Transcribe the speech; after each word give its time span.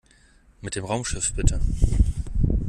Mit 0.61 0.73
dem 0.75 0.83
Raumschiff 0.83 1.31
bitte! 1.35 1.59